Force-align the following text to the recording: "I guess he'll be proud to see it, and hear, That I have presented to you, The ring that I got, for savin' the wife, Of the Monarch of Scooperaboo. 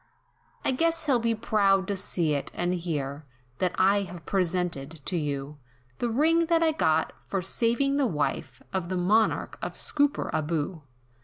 "I 0.65 0.71
guess 0.71 1.05
he'll 1.05 1.19
be 1.19 1.35
proud 1.35 1.87
to 1.87 1.95
see 1.95 2.33
it, 2.33 2.49
and 2.55 2.73
hear, 2.73 3.23
That 3.59 3.73
I 3.77 4.01
have 4.01 4.25
presented 4.25 4.89
to 5.05 5.15
you, 5.15 5.59
The 5.99 6.09
ring 6.09 6.47
that 6.47 6.63
I 6.63 6.71
got, 6.71 7.13
for 7.27 7.43
savin' 7.43 7.97
the 7.97 8.07
wife, 8.07 8.63
Of 8.73 8.89
the 8.89 8.97
Monarch 8.97 9.59
of 9.61 9.73
Scooperaboo. 9.75 10.81